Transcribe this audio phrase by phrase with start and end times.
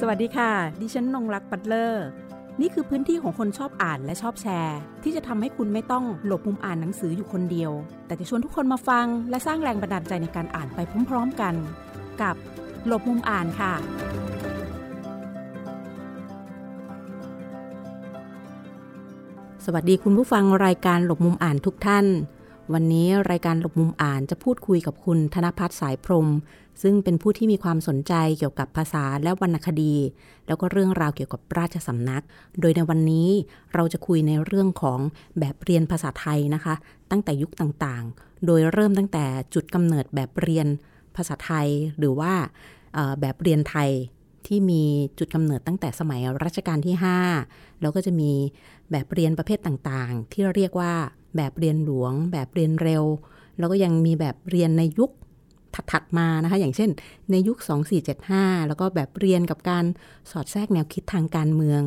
[0.00, 2.06] สวัสดีค่ะ ดิฉันนงรักปัตเลอร์
[2.60, 7.72] นี่คือพื้นที่ของคนชอบอ่านและชอบแชร์ ที่จะทำให้คุณไม่ต้องหลบมุมอ่านหนังสืออยู่คนเดียว
[8.06, 11.54] แต่จะชวนทุกคนมาฟัง และสร้างแรงบันดาลใจในการอ่านไปพร้อมๆกัน
[12.22, 12.36] กับ
[12.86, 13.72] หลบมุมอ่านค่ะ
[19.64, 22.06] สวัสดีคุณผู้ฟังรายการหลบมุมอ่านทุกท่าน
[22.72, 26.28] วันนี้รายการหลบมุมอ่านจะพูดคุยกับคุณธนพัฒน์สายพรม
[26.82, 29.94] ซึ่งเป็นผู้ที่มีความสนใจเกี่ยวกับภาษาและวรรณคดี
[30.46, 32.24] แล้วก็เรื่องราวเกี่ยวกับราชสำนัก
[32.60, 33.28] โดยในวันนี้
[33.74, 35.00] เราจะคุยในเรื่องของ
[35.38, 36.74] แบบเรียนภาษาไทยนะคะ
[37.10, 40.66] ตั้งแต่ยุคต่างๆ โดยเริ่มตั้งแต่จุดกำเนิดแบบเรียน
[41.16, 41.68] ภาษาไทย
[41.98, 42.32] หรือว่า
[43.20, 43.90] แบบเรียนไทย
[44.46, 44.82] ที่มี
[45.18, 46.94] จุดกำเนิดตั้งแต่สมัยรัชกาลที่
[47.38, 48.32] 5 แล้วก็จะมี
[48.90, 50.94] แบบเรียนประเภทต่างๆ ที่เรียกว่า
[51.36, 53.04] แบบเรียนหลวง แบบเรียนเร็ว
[53.58, 55.10] แล้วก็ยังมีแบบเรียนในยุค
[55.92, 56.90] ถัดๆมานะคะ อย่างเช่น
[57.30, 57.58] ในยุค
[58.12, 59.84] 2475 แล้วก็แบบเรียนกับการ
[60.30, 61.82] สอดแทรกแนวคิดทางการเมือง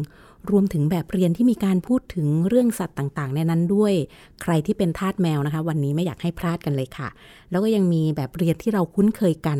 [0.52, 3.94] รวมถึงแบบเรียนที่มีการพูดถึงเรื่องสัตว์ต่างๆ ในนั้นด้วย
[4.42, 7.10] ใครที่เป็นทาสแมวนะคะ วันนี้ไม่อยากให้พลาดกันเลยค่ะ
[7.52, 9.60] แล้วก็ยังมีแบบเรียนที่เราคุ้นเคยกัน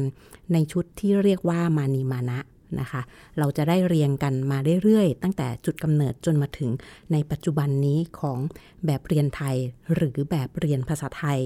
[0.54, 2.40] ในชุดที่เรียกว่ามานีมานะ
[2.80, 3.02] นะคะ
[3.40, 6.70] เราจะได้เรียงกันมาเรื่อยๆ ตั้งแต่จุดกำเนิดจนมาถึง
[7.12, 8.38] ในปัจจุบันนี้ของ
[8.86, 9.56] แบบเรียนไทย
[9.96, 11.40] หรือแบบเรียนภาษาไทย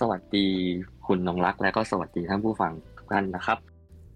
[0.10, 0.46] วัสดี
[1.06, 3.58] คุณนงรักและก็สวัสดีท่านผู้ฟังทุกท่านนะครับ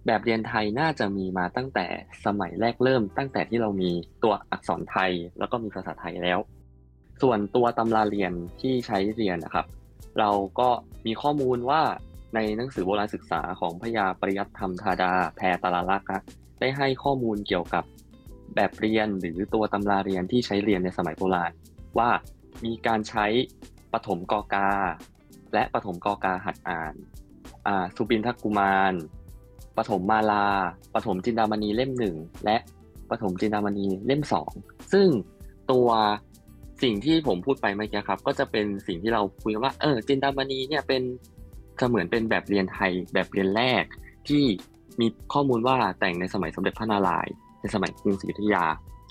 [0.06, 1.86] แบบเรียนไทยน่าจะมีมาตั้งแต่
[2.24, 3.90] สมัยแรกเริ่ม ตั้งแต่ที่เรามี
[4.22, 6.38] ตัวอักษรไทย แล้วก็มีภาษาไทยแล้ว
[7.22, 9.66] ส่วนตัวตำราเรียนที่ใช้เรียนนะครับ
[10.18, 10.68] เราก็
[11.06, 11.82] มีข้อมูลว่า
[12.34, 16.08] ในหนังสือโบราณศึกษาของพยาปริยัติธรรมธาดาแพรตาลาลักษณ์
[16.60, 17.84] ได้ให้ข้อมูลเกี่ยวกับ
[18.54, 21.52] แบบเรียนหรือตัวตำราเรียนที่ใช้เรียนในสมัยโบราณ
[21.98, 22.10] ว่า
[22.64, 23.26] มีการใช้
[23.92, 24.70] ปฐมกกา
[25.54, 28.94] และปฐมกกาหัดอ่านาสุบินทกุมาร
[29.76, 30.46] ปฐมมาลา
[30.94, 32.56] ปฐมจินดามณีเล่มหนึ่งและ
[33.10, 34.52] ปฐมจินดามณีเล่มสอง
[34.92, 35.08] ซึ่ง
[35.72, 35.88] ตัว
[36.82, 41.02] สิ่งที่ผมพูดไปเมื่อกี้ครับ ก็จะเป็นสิ่งที่เราคุยกันว่า เออจินดามณีเนี่ยเป็น
[41.78, 43.84] เสมือนเป็นแบบเรียนไทยแบบเรียนแรก
[44.28, 44.44] ที่
[45.00, 48.64] มีข้อมูลว่าแต่งในสมัยสมเด็จพระนารายณ์ในสมัยกรุงศรีอยุธยา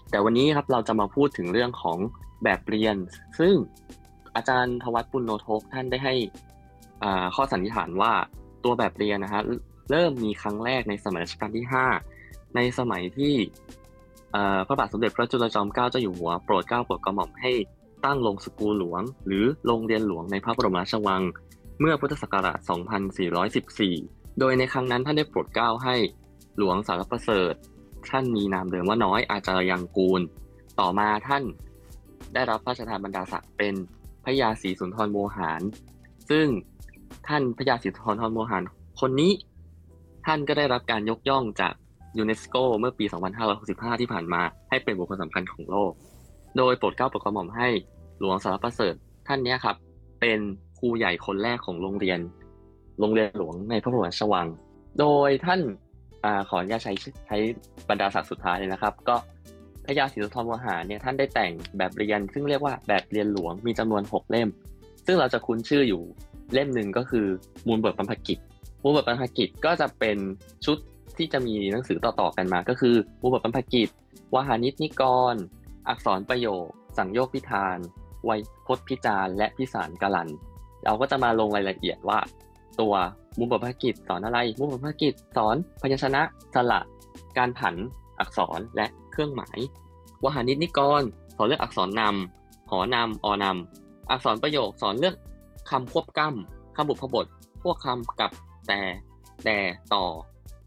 [0.09, 1.97] แต่วันนี้ครับเราจะมาพูดถึงเรื่องของ
[2.43, 2.95] แบบเรียน
[3.39, 3.53] ซึ่ง
[4.35, 6.13] อาจารย์ทวัตปุณโนทกท่านได้ให้
[7.35, 8.13] ข้อสันนิษฐานว่า
[8.63, 9.41] ตัวแบบเรียนนะฮะ
[9.91, 11.65] เริ่มมีครั้งแรกในสมัยรัชกาลที่
[12.09, 13.33] 5 ในสมัยที่
[14.67, 17.51] พระบาทสมเด็จพระจุลจอมเกล้าเจ้าอยู่หัวโปรดเกล้าโปรดกระหม่อมให้
[18.05, 21.21] ตั้งโรงสกูลหลวง หรือโรงเรียนหลวงในพระบรมราชวัง
[21.79, 22.57] เมื่อพุทธศักราช
[23.29, 25.95] 2414 โดยในครั้งนั้นท่านได้โปรดเกล้าให้
[26.57, 27.53] หลวงสารประเสริฐ
[28.09, 30.21] ท่านมีนามเดิมว่าน้อยอาจารยังกูล
[30.79, 31.43] ต่อมาท่าน
[32.33, 33.73] ได้รับพระราชทานบรรดาศักดิ์เป็น
[34.23, 35.61] พระยาศรีสุนทรโมหาร
[36.29, 36.47] ซึ่ง
[37.27, 38.63] ท่านพระยาศรีสุนทรโมหาร
[38.99, 39.31] คนนี้
[40.25, 41.73] ท่านก็ได้รับการยกย่องจาก
[42.17, 43.05] ยูเนสโกเมื่อปี
[43.53, 45.91] 2565 ที่ผ่านมาให้เป็นบุคคลสำคัญของโลก
[46.57, 47.67] โดยโปรดเกล้าโปรดกระหม่อมให้
[48.19, 48.93] หลวงสารประเสริฐ
[49.27, 49.75] ท่านนี้ครับ
[50.21, 50.39] เป็น
[50.79, 52.19] ครูใหญ่คนแรกของโรงเรียน
[52.99, 54.47] โรงเรียนหลวงในพระบรมราชวัง
[54.99, 55.61] โดยท่าน
[56.23, 56.93] อขออนุญาตใช้
[57.27, 57.37] ใช้
[57.89, 59.15] บรรดาศักดิ์สุดท้ายเลยนะครับ ก็
[59.85, 64.49] พระยาศรีสุนทรโมหาเนี่ยท่านได้แต่งแบบเรียน ซึ่งเรียกว่าแบบเรียนหลวงมีจำนวน 6 เล่ม
[65.05, 66.01] ซึ่งเราจะคุ้นชื่ออยู่
[66.53, 67.25] เล่มหนึ่งก็คือ
[67.67, 68.37] มูลบทบรรพกิจ
[68.83, 70.17] มูลบทบรรพกิจก็จะเป็น
[70.65, 70.77] ชุด
[71.19, 73.89] ที่จะมีหนังสือต่อๆกันมา ก็คือมูลบทบรรพกิจ
[74.35, 75.03] วหานิชนิก
[75.33, 75.35] ร
[75.87, 76.65] อักษรประโยค
[76.97, 77.77] สังโยคพิธาน
[78.25, 80.29] ไวยพจน์พิจารและพิสารกลัน
[80.83, 82.19] เราก็จะมาลงรายละเอียดว่า
[82.79, 82.93] ตัว
[83.37, 86.21] มูลบทภากิจสอนอะไรมูลบทภากิจสอนพยัญชนะ
[86.53, 86.79] สระ
[87.37, 87.75] การผัน
[88.19, 89.57] อักษรและเครื่องหมาย
[90.23, 91.01] วหานิชนิกร
[91.35, 95.15] สอนเรื่องอักษรนำหอนำอนำอักษรประโยคสอนเรื่อง
[95.69, 97.25] คำควบกล้ำคำบุพบท
[97.63, 98.31] พวกคำกับ
[98.67, 98.79] แต่
[99.45, 99.57] แต่
[99.93, 100.05] ต่อ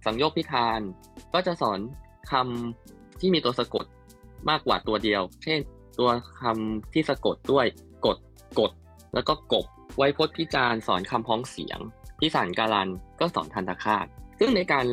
[0.04, 0.80] สังโยคพิธาน
[1.34, 1.78] ก็จะสอน
[2.30, 3.84] คำที่มีตัวสะกด
[4.50, 5.60] มากกว่าตัวเดียว เช่น
[5.98, 6.10] ตัว
[6.42, 7.66] คำที่สะกดด้วย
[8.06, 8.16] กด
[8.58, 8.70] กด
[9.14, 9.64] แล้วก็กบ
[9.96, 11.78] ไวยพจน์พิจารณ์สอนคำพ้องเสียง
[12.20, 12.88] พิสารการัน
[13.20, 14.06] ก็สอนทันตคาต
[14.38, 14.86] ซึ่งในการ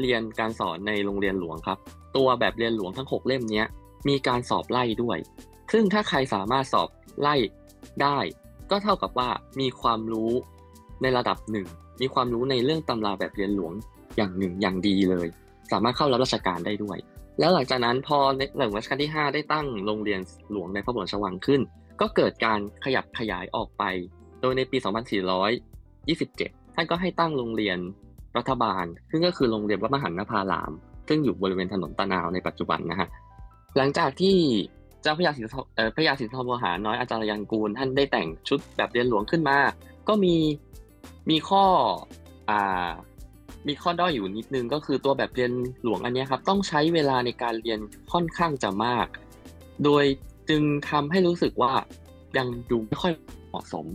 [0.00, 1.78] เรียนการสอนในโรงเรียนหลวงครับ
[2.16, 3.64] ตัวแบบเรียนหลวงทั้ง 6 เล่มนี้
[4.08, 5.18] มีการสอบไล่ด้วย
[5.72, 6.88] ซึ่งถ้าใครสามารถสอบ
[7.20, 7.36] ไล่
[8.02, 8.18] ได้
[8.70, 9.28] ก็เท่ากับว่า
[9.60, 10.30] มีความรู้
[11.02, 11.66] ในระดับหนึ่ง
[12.00, 13.72] มีความรู้ในเรื่องตำราแบบเรียนหลวง
[14.16, 15.28] อย่างหนึ่งอย่างดีเลย
[15.72, 16.98] สามารถเข้ารับราชการได้ด้วย
[17.40, 20.20] แล้วหลังจากนั้นพอในหลวงรัชกาลที่ 5 ได้ตั้งโรงเรียน
[20.50, 21.60] หลวงในพระบรมราชวังขึ้น
[22.00, 23.82] ก็เกิดการขยับขยายออกไป
[24.40, 24.76] โดยในปี
[25.56, 27.78] 2427 ท่านก็ให้ตั้งโรงเรียน
[28.38, 30.72] รัฐบาล ซึ่งก็คือโรงเรียนวัดมหันนภาราม
[31.08, 33.08] ซึ่งอยู่บริเวณถนนตะนาวในปัจจุบันนะฮะ
[33.76, 34.36] หลังจากที่
[35.02, 39.56] เจ้าพระยาศรีสุนทรเอ่อพระยาศรีสุนทรโมหารน้อยอาจารย์ยังกูล ท่านได้แต่งชุดแบบเรียนหลวงขึ้นมา
[40.08, 40.36] ก็มี
[41.30, 41.64] มีข้อ
[42.50, 42.88] อ่า
[43.68, 45.52] มีข้อด้อยอยู่นิดนึงก็คือตัวแบบเรียน
[45.82, 47.78] หลวงอันนี้ครับต้องใช้เวลาในการเรียน
[48.12, 49.06] ค่อนข้างจะมาก
[49.84, 50.04] โดย
[50.50, 51.72] จึงทำให้รู้สึกว่า
[52.38, 53.12] ยังดูไม่ค่อย
[53.48, 53.86] เหมาะสม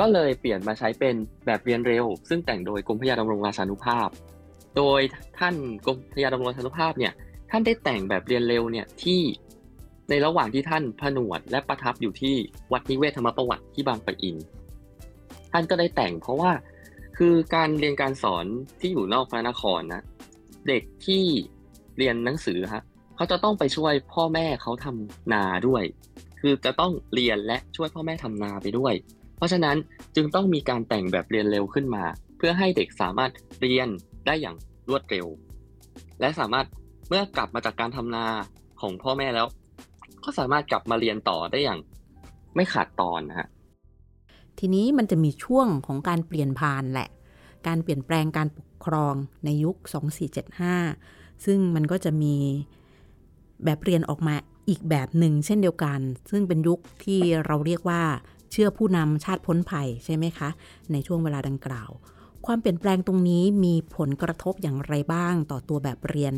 [0.00, 1.14] ก็เลยเปลี่ยนมาใช้เป็น
[1.46, 4.08] แบบเรียนเร็ว ซึ่งแต่งโดยกรมพระยาดำรงราชานุภาพ
[4.76, 5.00] โดย
[5.38, 5.54] ท่าน
[5.86, 7.12] กรมพระยาดำรงราชานุภาพเนี่ย
[7.50, 9.20] ท่านได้แต่งแบบเรียนเร็วเนี่ยที่
[10.10, 12.34] ในระหว่างที่ท่านผนวดและประทับอยู่ที่
[12.72, 14.36] วัดนิเวศธรรมประวัติที่บางปะอิน
[15.52, 16.50] ท่านก็ได้แต่งเพราะว่า
[17.18, 18.46] คือการเรียนการสอน
[18.80, 20.02] ที่อยู่นอกพระนครนะ
[20.68, 21.24] เด็กที่
[21.98, 22.82] เรียนหนังสือฮะ
[23.16, 25.82] เขาจะต้องไปช่วยพ่อแม่เขาทำนาด้วย
[26.40, 28.94] คือจะต้องเรียนและช่วยพ่อแม่ทำนาไปด้วย
[29.36, 29.76] เพราะฉะนั้น
[30.16, 32.04] จึงต้องมีการแต่งแบบเรียนเร็วขึ้นมา
[32.36, 33.30] เพื่อให้เด็กสามารถ
[33.60, 33.88] เรียน
[34.26, 34.56] ได้อย่าง
[34.88, 35.26] รวดเร็ว
[36.20, 36.66] และสามารถ
[37.08, 38.26] เมื่อกลับมาจากการทำนา
[38.80, 39.46] ของพ่อแม่แล้ว
[40.24, 41.80] ก็สามารถกลับมาเรียนต่อได้อย่าง
[42.54, 43.48] ไม่ขาดตอนนะฮะ
[44.64, 47.08] ทีนี้มันจะมีช่วงของการเปลี่ยนผ่านแหละ
[47.66, 49.14] การเปลี่ยนแปลงการปกครอง
[49.44, 49.76] ในยุค
[50.60, 52.34] 2475 ซึ่งมันก็จะมี
[53.64, 54.34] แบบเรียนออกมา
[54.68, 56.00] อีกแบบหนึ่งเช่นเดียวกัน
[56.30, 58.02] ซึ่งเป็นยุคที่เราเรียกว่า
[58.50, 60.48] เชื่อผู้นำชาติพ้นภัยใช่ไหมคะ
[60.92, 61.90] ในช่วงเวลาดังกล่าว
[62.46, 66.34] ความเปลี่ยนแปลงตรงนี้มีผลกระทบอย่างไรบ้างต่อตัวแบบเรียน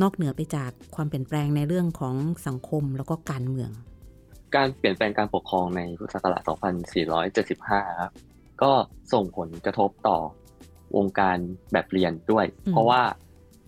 [0.00, 2.14] นอกเหนือไปจากความเปลี่ยนแปลงในเรื่องของ
[2.46, 3.70] สังคมแล้วก็การเมือง
[4.56, 6.42] การเปลี่ยนแปลงการปกครองในพุทธศักราช
[7.20, 8.12] 2475 ครับ
[8.62, 8.72] ก็
[9.12, 10.18] ส่งผลกระทบต่อ
[10.96, 11.38] วงการ
[11.72, 13.02] แบบเรียนด้วย เพราะว่า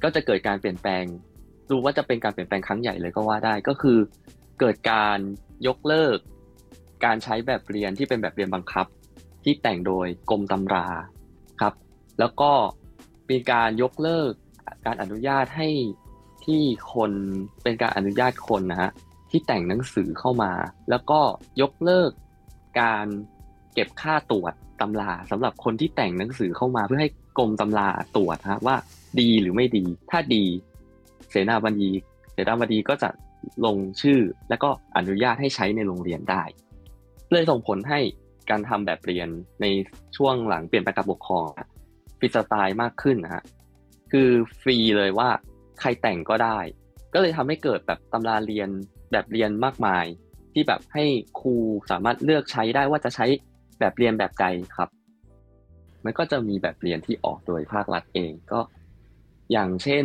[0.02, 1.04] ก็จะเกิดการเปลี่ยนแปลง
[1.70, 3.98] ดูว่าจะเป็นการเปลี่ยนแปลงครั้งใหญ่เลยก็ว่าได้ ก็คือ
[4.60, 5.18] เกิดการ
[5.66, 6.18] ยกเลิก
[7.04, 8.86] การใช้แบบเรียนที่เป็นแบบเรียนบังคับ
[9.44, 10.86] ที่แต่งโดยกรมตำรา
[11.60, 11.74] ครับ
[12.18, 12.50] แล้วก็
[13.30, 14.30] มีการยกเลิก
[14.86, 15.68] การอนุญาตให้
[16.44, 16.62] ที่
[16.94, 17.10] คน
[17.62, 18.90] เป็นการอนุญาตคนนะฮะ
[19.34, 20.52] ที่แต่งหนังสือเข้ามา
[20.90, 21.20] แล้วก็
[21.60, 22.10] ยกเลิก
[22.80, 23.06] การ
[23.74, 28.76] เก็บค่าตรวจตำราสำหรับคนที่แต่งหนังสือเข้ามาเพื่อให้กรมตำราตรวจฮะว่า
[29.20, 30.44] ดีหรือไม่ดี ถ้าดี
[31.30, 31.90] เสนาบดี
[32.32, 33.08] เสนาบดีก็จะ
[33.64, 36.42] ลงชื่อแล้วก็อนุญาตให้ใช้ในโรงเรียนได้
[37.30, 38.00] เลยส่งผลให้
[38.50, 39.28] การทำแบบเรียน
[39.60, 39.66] ใน
[40.16, 41.46] ช่วงหลังเปลี่ยนแปลงการปกครอง
[42.18, 43.44] ฟรีสไตล์มากขึ้นนะฮะ
[44.12, 44.28] คือ
[44.60, 45.28] ฟรีเลยว่า
[45.80, 46.58] ใครแต่งก็ได้
[47.14, 48.68] ก็เลยทำให้เกิดแบบตำราเรียน
[49.12, 50.04] แบบเรียนมากมาย
[50.52, 51.04] ที่แบบให้
[51.40, 51.54] ครู
[51.90, 53.26] สามารถเลือกใช้ได้ว่าจะใช้
[53.80, 54.46] แบบเรียนแบบใด
[54.76, 54.88] ครับ
[56.04, 58.60] มันก็จะมีแบบเรียนที่ออกโดยภาครัฐเองก็
[59.52, 60.04] อย่างเช่น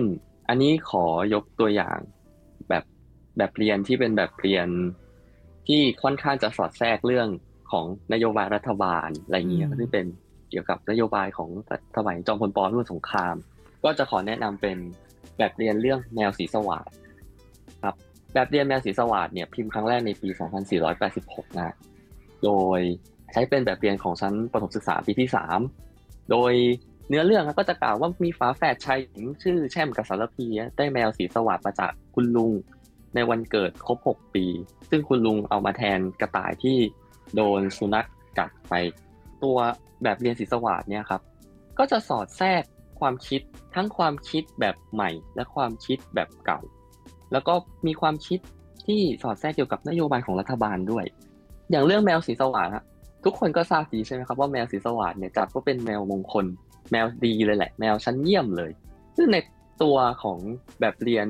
[0.49, 1.99] อันนี้ขอยกตัวอย่าง
[2.69, 2.83] แบบ
[3.37, 4.67] แบบเรียนที่เป็นแบบเรียน
[5.67, 7.27] ที่ค่อนข้างจะสอดแทรกเรื่อง
[7.71, 10.05] ของนโยบายรัฐบาลอะไรเงี้ยที่เป็น
[10.49, 11.49] เกี่ยวกับนโยบายของ
[11.95, 13.35] สมัยจอมพลปรุ่นสงคราม
[13.83, 14.77] ก็จะขอแนะนำเป็น
[15.37, 16.85] แบบเรียนเรื่องแนวสีสว่าง
[18.33, 20.29] แบบเรียนแมวสีสวัสดเนี่ยพิมพ์ครั้งแรกในปี
[20.93, 21.75] 2486 นะ
[22.43, 22.79] โดย
[23.31, 25.29] ใช้เป็นแบบเรียนของชั้นประถมศึกษาปีที่
[25.79, 26.53] 3 โดย
[27.09, 30.45] เนื้อเรื่องก็จะกล่าวว่ามีฝาแฝดชายหญิงชื่อแช่มกับสารพี
[30.77, 32.51] ได้แมวสีสวัสดมาจากคุณลุง
[33.15, 34.45] ในวันเกิดครบ 6 ปี
[34.89, 36.77] ซึ่งคุณลุงเอามาแทนกระต่ายที่
[37.35, 38.73] โดนสุนัขกัดไป
[39.43, 39.57] ตัว
[40.03, 41.21] แบบเรียนสีสวัสดเนี่ยครับ
[41.77, 42.63] ก็จะสอดแทรก
[42.99, 43.41] ความคิด
[43.75, 46.59] ทั้งความคิดแบบใหม่และความคิดแบบเก่า
[47.31, 47.54] แล้วก็
[47.88, 48.40] มีความคิด
[48.86, 51.06] ที่สอดแทรกเกี่ยวกับนโยบายของรัฐบาลด้วย
[51.71, 52.69] อย่างเรื่องแมวสีสว่าง
[53.26, 56.45] ทุกคนก็ทราบดีใช่ไหมครับว่าแมวสีสว่างเนี่ยจัดว่าเป็นแมวมงคล
[56.92, 58.71] แมวดีเลยแหละ แมวชั้นเยี่ยมเลย
[59.18, 59.38] ซึ่งใน
[59.83, 60.40] ตัวของ
[60.80, 61.28] แบบเรียน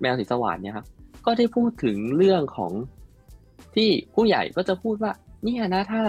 [0.00, 0.86] แมวสีสว่างเนี่ยครับ
[1.26, 2.72] ก็ได้พูดถึงเรื่องของ
[3.74, 5.12] ที่ผู้ใหญ่ก็จะพูดว่า
[5.44, 6.02] เนี่ยนะถ้า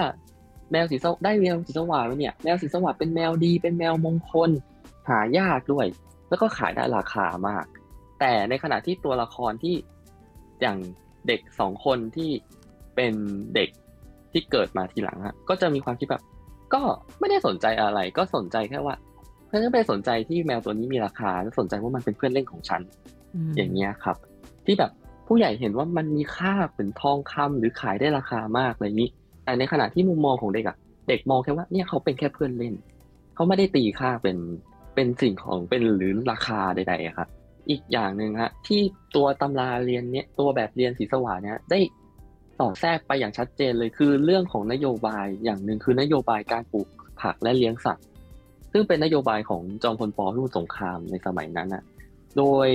[0.72, 4.50] แมวสีสได้แมวสีสว่างเนี่ยแมวสีสว่างเป็นแมวดีเป็นแมวมงคล
[5.10, 5.86] หายากด้วย
[6.30, 7.66] แล้วก็ขายได้ราคามาก
[8.22, 9.75] แต่ในขณะที่ตัวละครที่
[10.62, 10.78] อย่าง
[11.28, 12.32] เด็กสองคนที่
[12.96, 13.13] เป็น
[13.56, 13.70] เด็ก
[14.32, 16.24] ที่เกิดมาทีหลังฮะก็จะมีความคิดแบบ
[16.74, 16.82] ก็
[17.20, 18.96] ไม่ได้สนใจอะไร ก็สนใจแค่ว่า
[19.48, 22.82] เพื่อนไปสนใจที่แมวตัวนี้มีราคาแล้วสนใจว่ามันเป็นเพื่อนเล่นของฉัน
[23.56, 24.18] อย่างเงี้ยครับ
[24.66, 24.92] ที่แบบ
[25.28, 29.10] ผู้ใหญ่เห็นว่ามันมีค่าเป็นทองคำหรือขายได้ราคามากอะไรนี้
[29.44, 32.74] แต่ในขณะที่มุมมองของเด็กอะเด็กมองแค่ว่าเนี่ยเขาเป็นแค่เพื่อนเล่น
[33.36, 34.38] เขาไม่ได้ตีค่าเป็น
[34.96, 37.30] เป็นสิ่งของเป็นหรือราคาใดๆครับ
[37.70, 38.82] อีกอย่างหนึ่งฮะที่
[39.15, 41.80] ตัวตำราเรียนเนี้ยตัวแบบเรียนสีสว่างเนี้ยได้
[42.58, 46.88] สอดแทรกไปอย่างชัดเจนเลยคือเรื่องของนโยบายอย่างหนึ่งคือนโยบายการปลูก
[47.22, 48.06] ผักและเลี้ยงสัตว์
[48.72, 51.84] ซึ่งเป็นนโยบายของจอมพลปพิบูลสงครามในสมัยนั้นน่ะ
[52.38, 52.68] โดย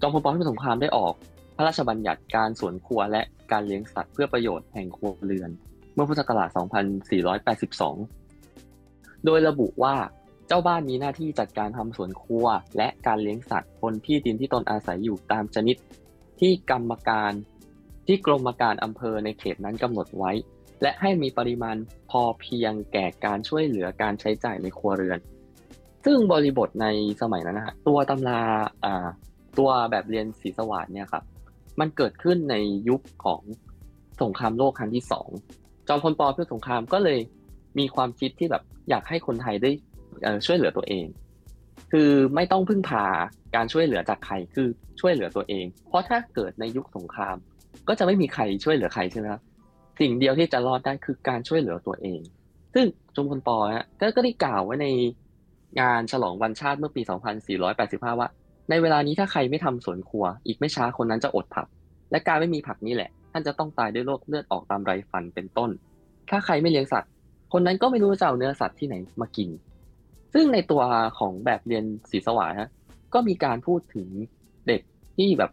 [0.00, 1.14] จอมพลปพิบูลสงครามได้ออก
[1.56, 3.22] พระราชบัญญัติการสวนครัวและ
[3.52, 5.50] การเลี้ยงสัตว์เพื่อประโยชน์แห่งครัวเรือน
[5.94, 9.94] เมื่อพุทธศักราช 2482 โดยระบุว่า
[10.46, 12.46] เจ้าบ้านมีหน้าที่จัดการทำสวนครัว
[12.76, 15.76] และการเลี้ยงสัตว์บนที่ดินที่ตนอาศัยอยู่ตามชนิด
[16.40, 17.32] ที่กรรมการ
[18.06, 20.32] ที่กรมการอำเภอในเขตนั้นกำหนดไว้
[20.82, 21.76] และให้มีปริมาณ
[22.10, 25.18] พอเพียงแก่การช่วยเหลือการใช้จ่ายในครัวเรือน
[26.04, 26.86] ซึ่งบริบทใน
[27.22, 28.42] สมัยนั้นนะฮะตัวตำรา
[29.58, 31.24] ตัวแบบเรียนศรีสวัสดเนี่ยครับ
[31.80, 32.56] มันเกิดขึ้นใน
[32.88, 33.42] ยุคของ
[34.22, 35.28] สงครามโลกครั้งที่สอง
[35.88, 37.18] จอมพลปเพื่อสงครามก็เลย
[37.78, 39.70] มีความคิดที่แบบอยากให้คนไทยได้
[40.46, 41.06] ช่วยเหลือตัวเอง
[41.92, 43.04] คือไม่ต้องพึ่งพา
[43.54, 44.68] การช่วยเหลือจากใครคือ
[45.00, 47.36] ช่วยเหลือตัวเอง เพราะถ้าเกิดในยุคสงคราม
[47.88, 49.42] ก็จะไม่มีใครช่วยเหลือใครใช่ไหมครับ
[50.00, 52.20] สิ่งเดียวที่จะรอดได้คือการช่วยเหลือตัวเอง
[52.74, 54.86] ซึ่งจงพลปอฮะก็ได้กล่าวไว้ใน
[55.80, 57.02] งานฉลองวันชาติเมื่อปี
[57.60, 58.28] 2485 ว่า
[58.70, 61.66] ในเวลานี้ถ้าใครไม่ทำสวนครัว อีกไม่ช้าคนนั้นจะอดผัก
[62.10, 65.70] และการไม่มีผักนี้แหละ ท่านจะต้องตายด้วยโรคเลือดออกตามไรฟันเป็นต้น
[66.30, 67.10] ถ้าใครไม่เลี้ยงสัตว์
[67.52, 69.48] คนนั้นก็ไม่รู้จะเอาเนื้อสัตว์ที่ไหนมากิน
[70.34, 70.82] ซึ่งในตัว
[71.18, 72.70] ของแบบเรียนศรีสวายฮะ
[73.14, 74.08] ก็มีการพูดถึง
[74.68, 74.82] เด็ก
[75.16, 75.50] ที่แบบ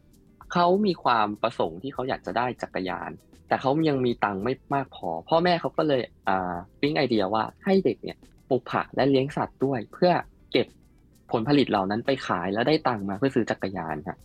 [0.53, 3.11] เขามีความประสงค์ที่เขาอยากจะได้จักรยาน
[3.47, 8.17] แต่เขายังมีตังค์ไม่มากพอ พ่อแม่เขาก็เลยอ่าปิ้งไอเดียว่าให้เด็กเนี่ย
[8.50, 10.11] ปลูกผักและเลี้ยงสัตว์ด้วย เพื่อ
[10.51, 10.67] เก็บ
[11.31, 14.17] ผลผลิตเหล่านั้นไปขายแล้วได้ตังค์มาเพื่อซื้อจักรยานครับ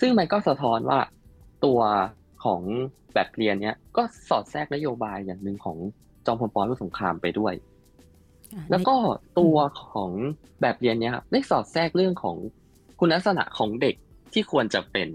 [0.00, 0.98] ซึ่งมันก็สะท้อนว่า
[1.64, 1.80] ตัว
[2.44, 2.62] ของ
[3.14, 5.78] แบบเรียนเนี้ยก็สอดแทรกนโยบายอย่างหนึ่งของ
[6.26, 7.54] จอมพลปอรุ่สงครามไปด้วย
[8.70, 8.94] แล้วก็
[9.38, 9.56] ตัว
[9.92, 10.10] ของ
[10.60, 12.36] แบบเรียนเนี้ยครับได้สอดแทรกเรื่องของ
[12.98, 13.94] คุณลักษณะของเด็ก
[14.32, 15.08] ที่ควรจะเป็น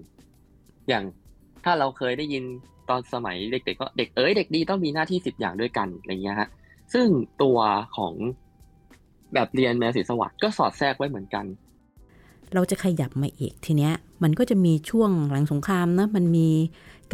[0.89, 1.03] อย่าง
[1.63, 2.43] ถ้าเราเคยได้ยิน
[2.89, 6.49] ตอนสมัยเด็กๆก็เด็กเอ๋ยเด็กดีต้องมีหน้าที่สิบอย่างด้วยกันอะไรเงี้ยฮะ
[6.93, 7.07] ซึ่ง
[7.43, 7.57] ตัว
[7.97, 8.13] ของ
[9.33, 11.45] แบบเรียนแมวสีสวัสดิ์ก็สอดแทรกไว้เหมือนกัน
[12.53, 16.49] เราจะขยับมาอีกทีเนี้ย มันก็จะมีช่วงหลังสงครามนะมันมี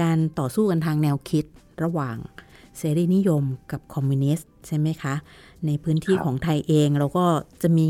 [0.02, 1.46] การต่อสู้กันทางแนวคิด
[1.84, 2.18] ระหว่าง
[2.80, 5.16] เสรีนิยมกับคอมมิวนิสต์ใช่ไหมคะ
[5.66, 7.26] ในพื้นที่ของไทยเองเราก็
[7.62, 7.90] จะมี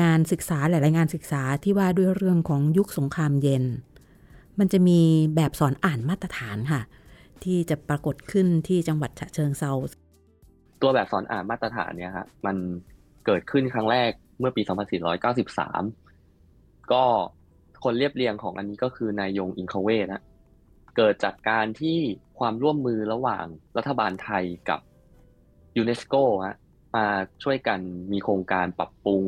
[0.00, 3.64] งานศึกษาหลาย ๆ งานศึกษาที่ว่าด้วยเรื่องของยุคสงครามเย็น
[4.58, 5.00] มันจะมี
[5.36, 6.82] แบบสอนอ่านมาตรฐานค่ะ
[7.44, 9.72] ที่จะปรากฏขึ้นที่จังหวัดฉะเชิงเซา
[10.82, 12.56] ตัวแบบสอนอ่านมาตรฐานเนี่ยฮะมัน
[13.26, 14.62] เกิดขึ้นครั้งแรกเมื่อปี
[15.36, 17.04] 2493 ก็
[17.84, 20.22] คนเรียบเรียงของอันนี้ก็คือนายยงอินคาเวนะ
[21.02, 21.98] เกิดจากการที่
[22.38, 23.44] ความร่วมมือระหว่าง
[23.76, 24.80] รัฐบาลไทยกับ
[25.76, 26.14] ยูเนสโก
[26.46, 26.56] ฮะ
[26.96, 27.06] มา
[27.42, 27.80] ช่วยกัน
[28.12, 29.22] มีโครงการปรับปรุง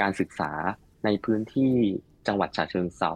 [0.00, 0.52] การศึกษา
[1.04, 1.72] ในพื้นที่
[2.26, 3.12] จังหวัดฉะเชิงเซา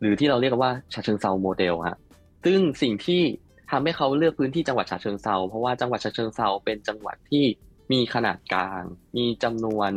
[0.00, 1.98] หรือที่เราเรียกว่าฉะเชิงเซาโมเดลฮะ
[2.44, 3.22] ซึ่งสิ่งที่
[3.70, 7.44] ทำให้เขาเลือกพื้นที่จังหวัดฉะเชิงเซาเพราะว่าจังหวัดฉะเชิงเซาเป็นจังหวัดที่
[7.92, 8.82] มีขนาดกลาง
[9.16, 9.90] มีจำนวน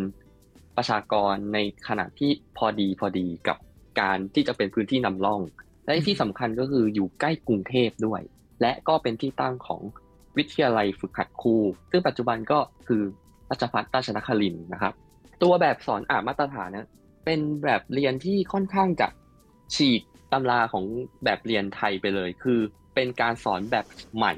[0.78, 3.58] ประชากรในขนาดที่พอดีพอดีกับ
[4.02, 5.42] การที่จะเป็นพื้นที่นำร่อง
[5.90, 8.22] และที่สำคัญก็คืออยู่ใกล้กรุงเทพด้วย
[8.62, 9.82] และก็เป็นที่ตั้งของ
[10.38, 11.56] วิทยาลัยฝึกหัดครู
[11.92, 13.02] ซึ่งปัจจุบันก็คือ
[13.50, 14.94] ราชภัฏราชนครินนะครับ
[15.44, 16.88] ตัวแบบสอนอ่านมาตรฐานเนี่ย
[17.26, 19.08] เป็นแบบเรียนที่ค่อนข้างจะ
[19.76, 20.86] ฉีกตำราของ
[21.24, 22.60] แบบเรียนไทยไปเลย คือ
[22.96, 24.34] เป็นการสอนแบบใหม่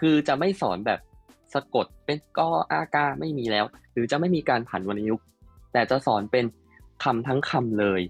[0.00, 1.00] คือจะไม่สอนแบบ
[1.54, 5.24] สะกดเป็นกออากาไม่มีแล้ว หรือจะไม่มีการผันวรรณยุกต์
[5.72, 6.44] แต่จะสอนเป็น
[7.04, 8.00] คำทั้งคำเลย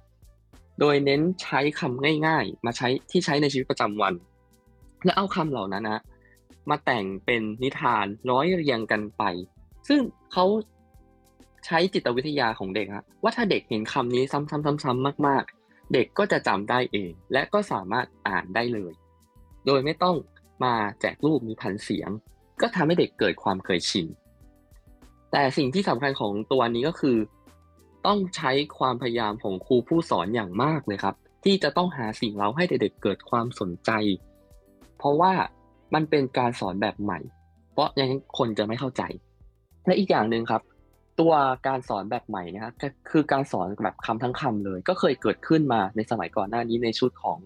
[0.80, 4.14] โดยเน้นใช้คำง่ายๆ มาใช้ที่ใช้ในชีวิตประจำวัน
[5.04, 6.00] และเอาคำเหล่านั้นนะ
[6.71, 9.23] มาแต่งเป็นนิทานร้อยเรียงกันไป
[9.88, 10.00] ซึ่ง
[10.33, 10.45] เขา
[11.66, 18.92] ใช้จิตวิทยาของเด็กฮะว่าถ้าเด็กเห็นคำนี้ซ้ำๆๆ ๆ มาก ๆ เด็กก็จะจำได้เอง และก็สามารถอ่านได้เลย
[19.66, 20.16] โดยไม่ต้อง
[20.64, 22.11] มาแจกรูปมีพันเสียง
[22.61, 24.06] ก็ทำให้เด็กเกิดความเคยชิน
[25.33, 27.16] แต่สิ่งที่สำคัญของตัวนี้ก็คือ
[28.07, 33.91] ต้องใช้ความพยายามของครูผู้สอนอย่างมากเลยครับ ที่จะต้องหาสิ่งเล่าให้เด็กๆเกิดความสนใจ
[34.99, 35.33] เพราะว่า
[35.95, 37.19] มันเป็นการสอนแบบใหม่
[37.73, 39.03] เพราะย่างคนจะไม่เข้าใจ
[39.87, 40.63] และอีกอย่างหนึ่งครับ
[41.21, 41.33] ตัว
[41.67, 42.73] การสอนแบบใหม่นะครับ
[43.11, 47.39] คือการสอนแบบคำทั้งคำเลย ก็เคยเกิดขึ้นมาในสมัยก่อนหน้านี้ในชุดของ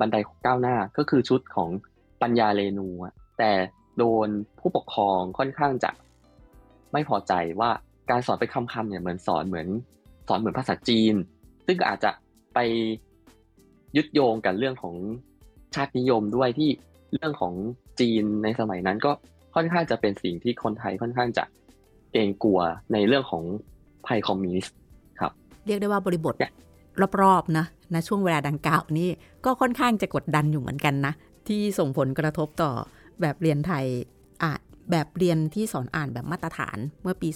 [0.00, 1.70] บันไดก้าวหน้าก็คือชุดของ
[2.22, 2.88] ปัญญาเรนู
[3.38, 3.52] แต่
[3.98, 5.90] โดนผู้ปกครองค่อนข้างจะ
[6.92, 7.70] ไม่พอใจว่า
[8.10, 9.68] การสอนเป็นคำๆเนี่ยเหมือนสอนเหมือน
[10.28, 11.14] สอนเหมือนภาษาจีน
[11.66, 12.10] ซึ่งอาจจะ
[12.54, 12.58] ไป
[13.96, 14.94] ยึดโยงกันเรื่องของ
[15.74, 16.70] ชาตินิยมด้วยที่
[17.14, 17.52] เรื่องของ
[18.00, 19.12] จีนในสมัยนั้นก็
[19.54, 21.44] ค่อนข้างจะเป็นสิ่งที่คนไทยค่อนข้างจะ
[22.12, 22.60] เกรงกลัว
[22.92, 23.44] ในเรื่องของ
[24.06, 24.76] ภัยคอมมิวนิสต์
[25.20, 25.32] ครับ
[25.66, 26.34] เรียกได้ว่าบริบท
[27.22, 29.08] รอบๆนะณช่วงเวลาดังกล่าวนี่
[29.44, 31.12] ก็ค่อนข้างจะกดดันอยู่เหมือนกันนะ
[31.48, 32.70] ที่ส่งผลกระทบต่อ
[33.20, 34.17] แบบเรียนไทยอ่าน
[34.90, 37.28] แบบเรียนที่สอนอ่านแบบมาตรฐานเมื่อปี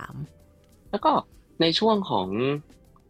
[0.00, 1.12] 2493 แล้วก็
[1.60, 2.28] ในช่วงของ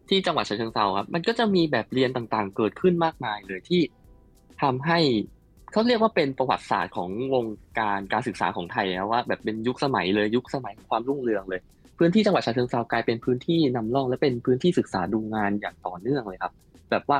[0.09, 3.81] ที่จังหวัดฉะเชิงเทราครับ มันก็จะมีแบบเรียนต่างๆ เกิดขึ้นมากมายเลยที่
[4.61, 4.99] ทำให้
[5.71, 7.45] เขาเรียกว่าเป็นประวัติศาสตร์ของวง
[7.79, 11.61] การการศึกษาของไทยนะว่าแบบเป็นยุคสมัยเลยยุคสมัยความรุ่งเรืองเลย
[11.97, 16.53] พื้นที่จังหวัดฉะเชิงเทรากลายเป็นพื้นที่นำร่องและเป็นพื้นที่ศึกษาดูงานอย่างต่อเนื่องเลยครับ
[16.91, 17.19] แบบว่า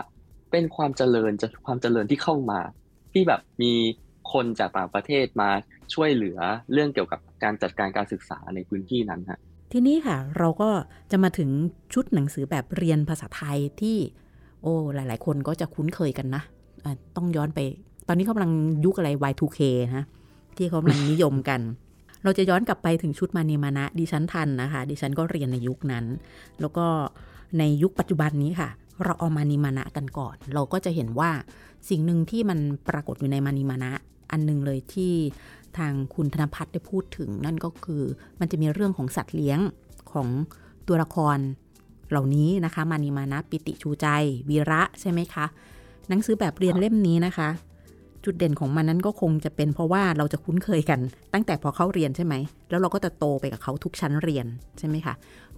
[0.52, 2.60] เป็นความเจริญจะความเจริญที่เข้ามา
[3.14, 3.74] ที่แบบมี
[4.34, 5.50] คนจากต่างประเทศมา
[5.94, 6.40] ช่วยเหลือ
[6.74, 9.40] เรื่องเกี่ยวกับการจัดการการศึกษาในพื้นที่นั้นฮะ
[9.72, 10.70] ทีนี้ค่ะ เราก็
[11.12, 11.50] จะมาถึง
[11.94, 13.98] ชุดหนังสือแบบเรียนภาษาไทยที่
[14.62, 17.60] โอ้หลาย ๆ คนก็จะคุ้นเคยกันนะะต้องย้อนไป
[18.08, 18.54] ตอนนี้เขากำลัง
[18.86, 19.60] ยุคอะไร Y2K
[19.98, 20.06] นะ
[20.58, 21.62] ที่เขากำลังนิยมกัน
[22.24, 26.06] เราจะย้อนกลับไปถึงชุดมานีมานะดิฉันทันนะคะ ดิฉันก็เรียนในยุคนั้น
[26.62, 26.86] แล้วก็
[27.58, 28.70] ในยุคปัจจุบันนี้ค่ะ
[29.04, 31.32] เราเอามานีมานะกันก่อน เราก็จะเห็นว่า
[31.90, 33.92] สิ่งหนึ่งที่มันปรากฏอยู่ในมานีมานะ
[34.32, 35.14] อันนึงเลยที่
[35.78, 38.04] ทางคุณธนพัฒน์ได้พูดถึง นั่นก็คือ
[38.40, 39.60] มันจะมีเรื่องของสัตว์เลี้ยง
[40.12, 40.28] ของ
[40.88, 41.38] ตัวละคร
[42.10, 44.08] เหล่านี้นะคะมานีมานะปิติชูใจ
[44.50, 45.46] วีระใช่ไหมคะ
[46.10, 47.50] หนังสือแบบเรียนเล่มนี้นะคะ
[48.26, 51.00] จุดเด่นของมันนั้นก็คงจะเป็นเพราะว่าเราจะคุ้นเคยกัน
[51.34, 52.34] ตั้งแต่พอเข้าเรียนใช่ไหม
[52.70, 54.46] แล้วเราก็จะโตไปกับเขาทุกชั้นเรียน
[54.80, 55.14] ใช่ไหมคะ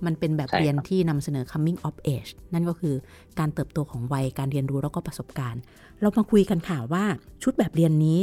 [0.05, 2.95] มันเป็นแบบเรียนที่นำเสนอ coming of age นั่นก็คือ
[3.39, 5.61] การเติบโตของวัยการเรียนรู้แล้วก็ประสบการณ์
[6.01, 7.03] เรามาคุยกันค่ะว่า
[7.43, 8.19] ชุดแบบเรียนนี้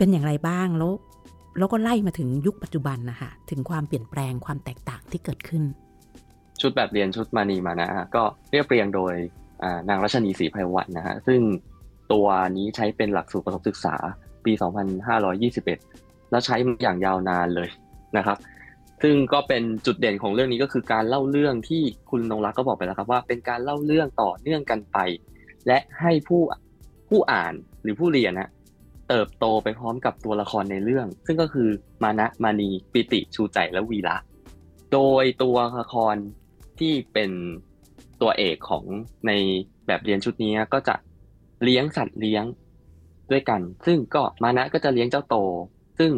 [0.00, 0.92] เป็นอย่างไรบ้างแล้ว
[1.58, 5.62] แล้วก็ไล่มาถึงยุคปัจจุบันนะคะถึงความเปลี่ยนแปลงความแตกต่างที่เกิดขึ้น
[6.60, 9.14] ชุดแบบเรียนชุดมานีมานะก็เรียบเรียงโดย
[9.88, 11.40] นางรัชนีศรีไพวันนะฮะซึ่ง
[12.12, 12.26] ตัว
[12.56, 13.94] นี้ใช้เป็นหลักสูตรประถมศึกษา
[14.44, 14.52] ปี
[15.22, 17.68] 2521 แล้วใช้อย่างยาวนานเลย
[18.16, 18.38] นะครับ
[19.02, 24.98] ซึ่งก็เป็นจุดเด่นของเรื่องนี้ก็คือการเล่าเรื่องที่คุณนงรักก็บอกไปแล้วครับว่า เป็นการเล่าเรื่องต่อเนื่องกันไป
[25.66, 26.42] และให้ผู้
[27.08, 28.50] ผู้อ่านหรือผู้เรียนนะ
[29.10, 31.68] เติบโตไปพร้อมกับตัวละครในเรื่อง ซึ่งก็คือ
[32.02, 34.16] มานะมานีปิติชูใจและวีระ
[34.92, 36.16] โดยตัวละคร
[36.78, 37.30] ที่เป็น
[38.22, 38.84] ตัวเอกของ
[39.26, 39.32] ใน
[39.86, 40.94] แบบเรียนชุดนี้ก็จะ
[41.64, 42.44] เลี้ยงสัตว์เลี้ยง
[43.30, 45.36] ด้วยกัน ซึ่งก็มานะก็จะเลี้ยงเจ้าโต
[45.98, 46.12] ซึ่ง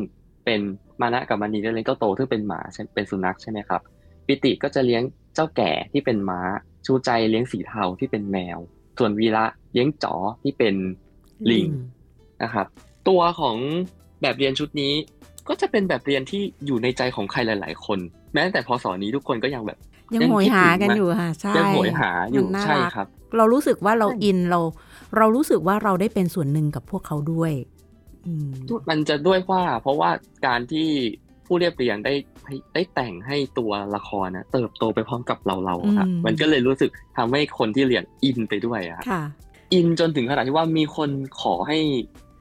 [0.45, 0.61] เป็น
[1.01, 2.61] มานะกับมานีจะเลี้ยงเจ้าโตซึ่งเป็นหมา
[2.95, 3.81] เป็นสุนัขใช่ไหมครับ
[4.27, 5.03] ปิติก็จะเลี้ยง
[5.35, 6.41] เจ้าแก่ที่เป็นม้า
[6.87, 8.59] ชูใจเลี้ยงสีเทาที่เป็นแมว
[8.99, 10.75] ส่วนวีระเลี้ยงจ๋อที่เป็น
[11.51, 11.69] ลิง
[12.43, 12.67] นะครับ
[13.09, 13.57] ตัวของ
[14.23, 14.93] แบบเรียนชุดนี้
[15.49, 17.99] ก็จะเป็นแบบเรียนที่อยู่ในใจของใครหลาย ๆ คน
[18.35, 19.79] แม้แต่พอสอนนี้ทุกคนก็ยังแบบ
[20.15, 24.61] ยังโหยหากันอยู่ค่ะใช่ยังโหยหาอยู่ใช่ครับ เรารู้สึกว่าเราอินเรา
[25.17, 27.53] เรารู้สึกว่าเราได้เป็นส่วนหนึ่งกับพวกเขาด้วย
[28.91, 30.11] มันจะด้วยว่าเพราะว่า
[30.47, 30.89] การที่
[31.47, 32.15] ผู้เรียบเรียงได้
[32.75, 39.03] ได้แต่งให้ตัวละครนะเติบโตไปพร้อมกับเราเราครับมันก็เลยรู้สึกทำให้คนที่เรียนอินไปด้วยอะ
[39.75, 41.11] อินจนถึงขนาดที่ว่ามีคน
[41.41, 41.79] ขอให้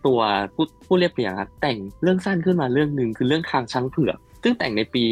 [0.06, 0.20] ตัว
[0.56, 5.04] ผู้ผู้เรียบเรียงครับแต่งเรื่องสั้นขึ้นมาเรื่องหนึ่งคือเรื่องคางช้างเผือกซึ่งแต่งในปี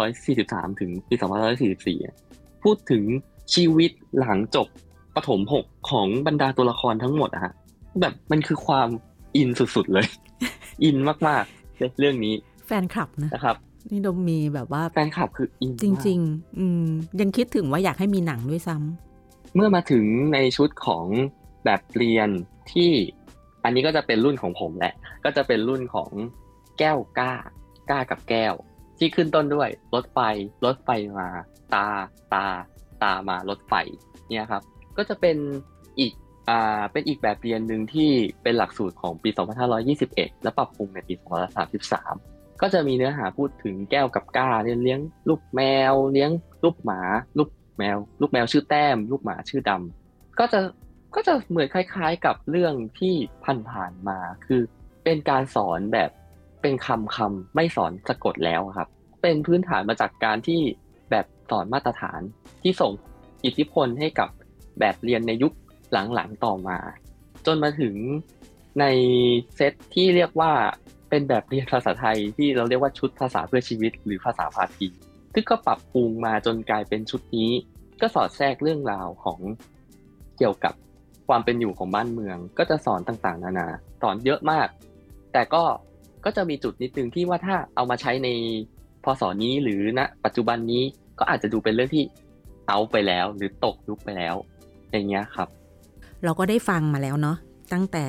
[0.00, 1.14] 2543 ถึงปี
[1.94, 3.02] 2544 พูดถึง
[3.54, 4.66] ชีวิตหลังจบ
[5.14, 7.52] ปฐมหกของบรรดาตัวละครทั้งหมดอะฮะ
[8.00, 8.88] แบบมันคือความ
[9.36, 10.06] อินสุดๆเลย
[10.84, 10.96] อิน
[11.28, 12.34] มากๆในเรื่องนี้
[12.66, 13.56] แฟนคลับนะนะครับ
[13.90, 16.84] นี่ดมมีแบบว่าแฟนคลับคืออินจริง ๆ อืม
[17.20, 21.06] ยังคิดถึงว่าอยากให้มีหนังด้วยซ้ำเมื่อมาถึงในชุดของ
[21.64, 22.28] แบบเรียน
[22.72, 22.92] ที่
[23.66, 26.10] อันนี้ก็จะเป็นรุ่นของผมแหละ ก็จะเป็นรุ่นของ
[26.78, 27.32] แก้วก้า
[27.90, 28.54] ก้ากับแก้ว
[28.98, 30.18] ที่ขึ้นต้นด้วย รถไฟ
[30.64, 31.28] รถไฟมา
[31.74, 31.86] ตา
[32.34, 32.46] ตา
[33.02, 33.74] ตามารถไฟ
[34.30, 34.62] เนี่ยครับ
[34.96, 35.36] ก็จะเป็น
[35.98, 36.12] อีก
[36.48, 38.10] อ่า เป็นอีกแบบเรียนหนึ่งที่
[38.42, 39.30] เป็นหลักสูตรของปี
[39.86, 41.14] 2521 และปรับปรุงในปี
[41.88, 45.60] 2533 ก็จะมีเนื้อหาพูดถึงแก้วกับก้าเลี้ยงลูกแม
[45.92, 46.30] ว เลี้ยง
[46.64, 47.00] ลูกหมา
[47.38, 47.48] ลูก
[47.78, 50.60] แมว ลูกแมวชื่อแต้ม ลูกหมาชื่อดำก็จะ
[51.16, 53.14] ก็จะเหมือนคล้าย ๆ กับเรื่องที่
[53.70, 54.62] ผ่านๆมา คือ
[55.04, 56.10] เป็นการสอนแบบ
[56.62, 58.88] เป็นคำคำไม่สอนสะกดแล้วครับ
[59.22, 60.60] เป็นพื้นฐานมาจากการที่
[61.10, 62.20] แบบสอนมาตรฐาน
[62.62, 62.92] ที่ส่ง
[63.44, 64.28] อิทธิพลให้กับ
[64.80, 65.52] แบบเรียนในยุค
[65.92, 66.78] หลังๆต่อมา
[67.46, 67.94] จนมาถึง
[68.80, 68.84] ใน
[69.56, 70.52] เซตที่เรียกว่า
[71.10, 74.88] เป็นแบบเรียนภาษาไทยที่เราเรียกว่าชุดภาษาเพื่อชีวิต หรือภาษาพาที
[75.34, 77.50] ซึ่งก็ปรับปรุงมาจนกลายเป็นชุดนี้
[78.00, 79.40] ก็สอดแทรกเรื่องราวของ
[80.38, 80.74] เกี่ยวกับ
[81.28, 83.68] ความเป็นอยู่ของบ้านเมือง ก็จะสอนต่างๆ นานา
[84.02, 84.68] สอนเยอะมาก
[85.32, 85.62] แต่ก็
[86.24, 88.28] ก็จะมีจุดนิดนึงที่ว่าถ้าเอามาใช้ใน
[89.04, 90.82] พศนี้หรือณนะปัจจุบันนี้
[91.18, 92.04] ก็อาจจะดูเป็นเรื่องที่
[92.68, 94.34] เอาไปแล้วหรือตกยุคไปแล้ว
[94.92, 95.48] อย่างเงี้ยครับ
[96.24, 97.36] เราก็ได้ฟังมาแล้วเนาะ
[97.72, 98.06] ตั้งแต่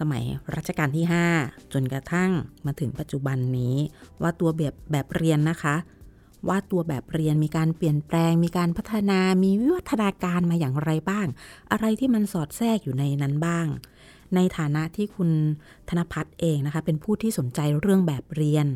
[0.00, 0.24] สมัย
[0.56, 1.04] รัชกาลที่
[1.38, 2.30] 5 จนกระทั่ง
[2.66, 3.76] มาถึงปัจจุบันนี้
[4.22, 5.74] ว่าตัวแบบแบบเรียนนะคะ
[6.48, 11.26] ว่าตัวแบบเรียนมีการเปลี่ยนแปลง มีการพัฒนามีวิวัฒนาการมาอย่างไรบ้าง
[11.72, 13.66] อะไรที่มันสอดแทรกอยู่ในนั้นบ้าง
[14.34, 15.30] ในฐานะที่คุณ
[15.88, 18.66] ธนพัฒน์เองนะคะ เป็นผู้ที่สนใจเรื่องแบบเรียน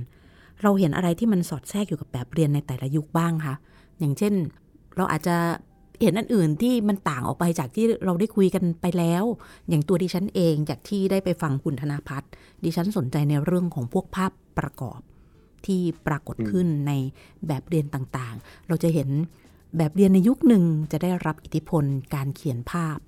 [0.62, 3.54] เราเห็นอะไรที่มันสอดแทรกอยู่กับแบบเรียนในแต่ละยุคบ้างคะ
[3.98, 4.34] อย่างเช่น
[4.96, 5.36] เราอาจจะ
[6.02, 9.24] เห็นอันอื่นที่มันต่างออกไปจากที่เราได้คุยกันไปแล้ว
[9.68, 12.30] อย่างตัวดิฉันเองจากที่ได้ไปฟังคุณธนพัฒน์
[12.64, 15.00] ดิฉันสนใจในเรื่องของพวกภาพประกอบ
[15.66, 16.92] ที่ปรากฏขึ้นใน
[17.46, 19.08] แบบเรียนต่างๆ เราจะเห็น
[19.76, 22.98] แบบเรียนในยุคหนึ่งจะได้รับอิทธิพลการเขียนภาพ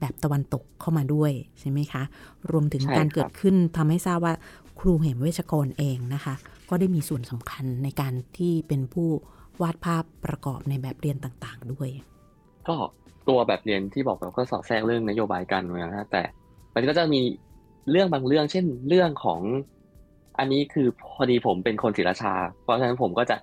[0.00, 2.02] แบบตะวันตกเข้ามาด้วยใช่ไหมคะ
[2.50, 4.34] รวมถึงการเกิดขึ้นทำให้ทราบว่า
[4.78, 6.34] ครูเหมเวชกรเองนะคะ
[6.68, 9.08] ก็ได้มีส่วนสำคัญในการที่เป็นผู้
[9.62, 11.90] วาดภาพประกอบในแบบเรียนต่างๆด้วย
[12.68, 12.76] ก็
[13.28, 16.22] ตัวแบบเรียนที่บอกเราก็สอดแทรกเรื่องนโยบายการเมืองนะแต่
[16.74, 17.20] มันก็จะมี
[17.90, 19.40] เรื่องบางเรื่อง เช่น เรื่องของ
[20.40, 23.36] อันนี้คือพอดีผมเป็นคนศิลชา เพราะฉะนั้นผมก็จะ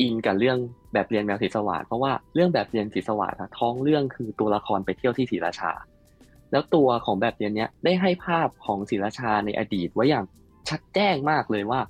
[0.00, 0.58] อินกับเรื่อง
[0.92, 5.72] แบบเรียนแมวศิสวัสดเพราะว่าเรื่องแบบเรียนศิสวัสดท้องเรื่องคือตัวละครไปเที่ยวที่ศิลชา
[6.50, 10.24] แล้วตัวของแบบเรียนเนี้ยได้ให้ภาพของศิลชาในอดีตไว้อย่าง
[10.68, 11.80] ชัดแจ้งมากเลยว่า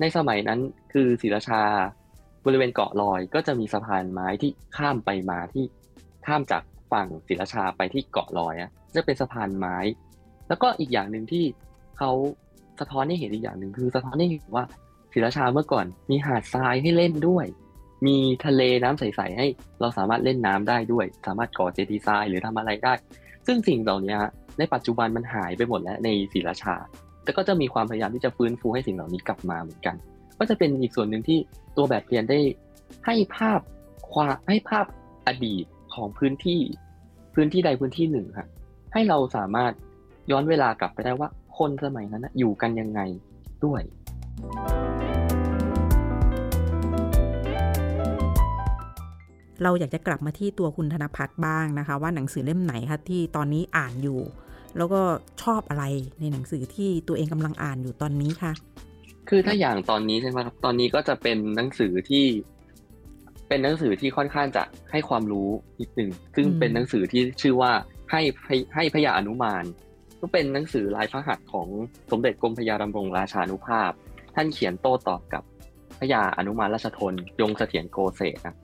[0.00, 0.60] ในสมัยนั้น
[0.92, 1.62] คือศิลชา
[2.44, 5.64] บริเวณเกาะลอยก็จะมีสะพานไม้ที่ข้ามไปมาที่
[6.26, 9.76] ข้ามจากฝั่งศิลชาไปที่เกาะลอยอะจะเป็นสะพานไม้
[10.48, 11.44] แล้วก็อีกอย่างหนึ่งที่
[11.98, 12.10] เขา
[12.80, 14.64] สะท้อนให้เห็นอีกอย่างหนึ่งคือ สะท้อนให้เห็นว่า
[15.12, 17.46] ศิลชาเมื่อก่อนมีหาดทรายให้เล่นด้วย
[18.06, 19.46] มีทะเลน้ำใสๆให้
[19.80, 22.94] เราสามารถเล่นน้ำได้ด้วย สามารถก่อเจดีย์ทรายหรือทำอะไรได้
[23.46, 24.16] ซึ่งสิ่งเหล่านี้
[24.58, 26.74] ในปัจจุบันมันหายไปหมดแล้วในศิลชา
[27.24, 29.96] แต่ก็จะมีความพยายามที่จะฟื้นฟูให้สิ่งเหล่านี้กลับมาเหมือนกัน
[30.38, 31.38] ก็จะเป็นอีกส่วนหนึ่งที่
[31.76, 32.38] ตัวแบบเรียนได้
[33.06, 33.60] ให้ภาพ
[34.12, 34.86] ความให้ภาพ
[35.26, 36.60] อดีตของพื้นที่
[37.34, 38.48] พื้นที่ใดพื้นที่หนึ่งครับ
[38.92, 39.72] ให้เราสามารถ
[40.30, 41.28] ย้อนเวลากลับไปได้ว่า
[41.58, 43.00] คนสมัยนั้นอยู่กันยังไง
[43.64, 43.82] ด้วย
[49.62, 54.20] เราอยากจะกลับมาที่ตัวคุณธนพัฒน์บ้างนะคะ ว่าหนังสือเล่มไหนคะที่ตอนนี้อ่านอยู่
[54.76, 55.00] แล้วก็
[55.42, 55.84] ชอบอะไร
[56.20, 58.52] ในหนังสือที่ตัวเองกำลังอ่านอยู่ตอนนี้คะ
[59.28, 62.24] คือถ้าอย่างตอนนี้ใช่ไหมครับตอนนี้ก็จะเป็นหนังสือที่
[63.48, 65.48] เป็นหนังสือที่ค่อนข้างจะให้ความรู้
[65.80, 67.72] นิดหนึ่งซึ่งเป็นหนังสือที่ชื่อว่า
[68.10, 68.20] ให้
[68.74, 69.64] ให้พยาอนุมาน
[70.22, 71.68] ก็เป็นหนังสือลายพระหัตถ์ของ
[72.10, 73.90] สมเด็จกรมพยาดำรงราชานุภาพ
[74.34, 75.42] ท่านเขียนโต้ตอบกับ
[76.00, 78.56] พยาอนุมานราชทน ยงเสถียรโกเศษนะ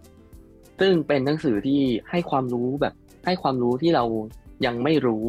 [0.81, 2.95] ซึ่งเป็นหนังสือที่ให้ความรู้แบบ
[3.27, 4.05] ให้ความรู้ที่เรา
[4.67, 5.25] ยังไม่รู้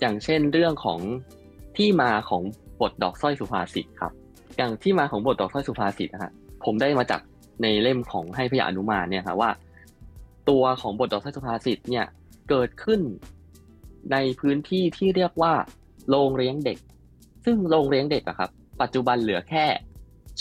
[0.00, 1.00] อย่างเช่นเรื่องของ
[1.76, 2.42] ที่มาของ
[2.80, 4.12] บทดอกสร้อยสุภาษิตครับ
[4.56, 6.32] อย่างที่มาของบทดอกสร้อยสุภาษิตนะฮะ
[6.64, 7.20] ผมได้มาจาก
[7.62, 9.50] ในเล่มของให้พยาอนุมานเนี่ยครับว่า
[10.50, 12.06] ตัวของบทดอกสร้อยสุภาษิตเนี่ย
[12.48, 13.00] เกิดขึ้น
[14.12, 15.54] ในพื้นที่ที่เรียกว่า
[16.08, 16.78] โรงเลี้ยงเด็ก
[17.44, 19.66] ซึ่งโรงเลี้ยงเด็กอะครับ ปัจจุบันเหลือแค่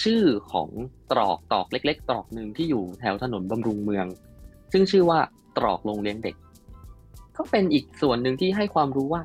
[0.04, 0.70] ชื่อของ
[1.12, 4.06] ตรอกตอกเล็ก ๆ ตรอกหนึ่งที่อยู่แถวถนนบำรุงเมือง
[4.72, 5.20] ซึ่งชื่อว่า
[5.58, 6.36] ตรอกโรงเลี้ยงเด็ก
[7.38, 9.22] ก็เป็นอีกส่วนหนึ่งที่ให้ความรู้ว่า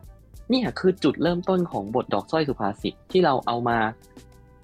[0.53, 3.79] นี่คือจุดเริ่มต้นของบทดอกสร้อยสุภาษิตที่เราเอามา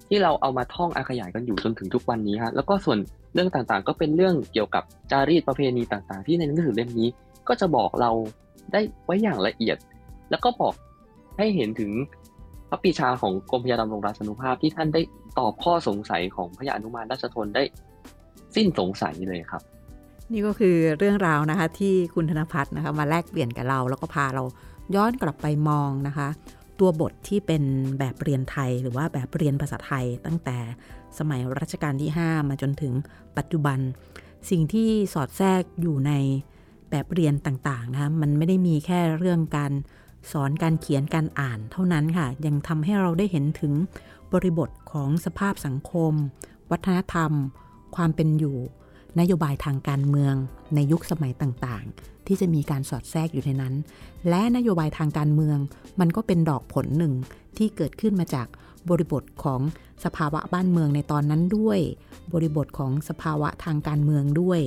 [0.09, 2.98] ที่เราเอามาท่องอาขยายกันอยู่จนถึงทุกวันนี้ฮะแล้วก็ส่วน
[3.35, 7.09] เรื่องต่างๆ ก็เป็นเรื่องเกี่ยวกับจารีตประเพณีต่างๆ ที่ในหนังสือเล่มนี้
[7.48, 8.11] ก็จะบอกเรา
[8.73, 9.77] ได้ไว้อย่างละเอียด
[10.31, 10.75] แล้วก็บอก
[11.37, 11.90] ให้เห็นถึง
[12.68, 15.01] พระปีชาของกรมพยาดำรงราชนุภาพที่ท่านได้
[15.38, 17.62] ตอบข้อสงสัยของพระยาอนุมานราชทนได้
[18.57, 19.62] สิ้นสงสัยเลยครับ
[20.33, 24.44] นี่ก็คือเรื่องราวนะคะที่คุณธนพัฒน์นะคะมาแลกเปลี่ยนกับเรา แล้วก็พาเรา
[24.94, 26.29] ย้อนกลับไปมองนะคะ
[26.81, 27.62] ตัวบทที่เป็น
[27.99, 30.59] แบบเรียนไทยหรือว่าแบบเรียนภาษาไทย ตั้งแต่
[31.18, 32.92] สมัยรัชกาลที่ 5 มาจนถึง
[33.37, 33.79] ปัจจุบัน
[34.51, 36.12] สิ่งที่สอดแทรกอยู่ใน
[36.90, 39.72] แบบเรียนต่างๆนะคะมันไม่ได้มีแค่เรื่องการ
[40.33, 43.72] สอนการเขียนการอ่านเท่านั้นค่ะ ยังทำให้เราได้เห็นถึง
[44.33, 46.12] บริบทของสภาพสังคม
[46.70, 47.33] วัฒนธรรม
[47.96, 48.59] ความเป็นอยู่
[49.20, 50.35] นโยบายทางการเมือง
[50.74, 53.74] ในยุคสมัยต่างๆ ที่จะมีการสอดแทรกอยู่ในนั้น
[54.29, 55.59] และนโยบายทางการเมือง
[56.00, 57.12] มันก็เป็นดอกผลหนึ่ง
[57.57, 58.46] ที่เกิดขึ้นมาจาก
[58.90, 59.61] บริบทของ
[60.05, 61.79] สภาวะบ้านเมืองในตอนนั้นด้วย
[62.33, 64.61] บริบทของสภาวะทางการเมืองด้วย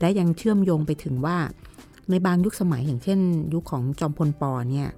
[0.00, 1.38] และยังเชื่อมโยงไปถึงว่า
[2.10, 3.20] ในบางยุคสมัยอย่างเช่น
[3.54, 4.88] ยุคของจอมพลปอเนี่ย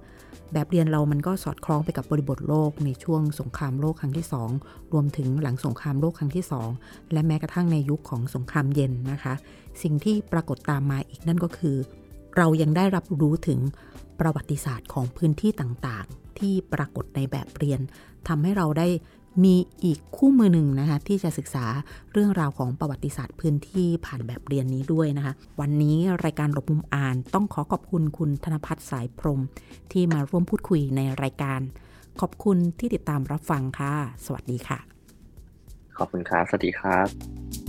[0.53, 4.25] แบบเรียนเรามันก็สอดคล้องไปกับบริบทโลกในช่วงสงครามโลกครั้งที่
[4.59, 6.45] 2 รวมถึงหลังสงครามโลกครั้งที่
[6.77, 9.33] 2 และแม้กระทั่งในยุคของสงครามเย็นนะคะ
[9.81, 11.75] สิ่งที่ปรากฏตามมาอีกนั่นก็คือ
[12.37, 13.59] เรายังได้รับรู้ถึง
[14.19, 17.79] ประวัติศาสตร์ของพื้นที่ต่างๆ ที่ปรากฏในแบบเรียน
[18.27, 18.87] ทำให้เราได้
[19.43, 21.65] มีอีกคู่มือหนึ่งนะคะที่จะศึกษา
[22.11, 29.41] เรื่องราวของประวัติศาสตร์พื้นที่ผ่านแบบเรียนนี้ด้วยนะคะ วันนี้รายการหลบมุมอ่านต้องขอขอบคุณคุณธนพัฒน์สายพรม
[29.91, 31.59] ที่มาร่วมพูดคุยในรายการ
[32.21, 33.93] ขอบคุณที่ติดตามรับฟังค่ะ
[34.25, 34.79] สวัสดีค่ะ
[35.97, 37.68] ขอบคุณครับ สวัสดีครับ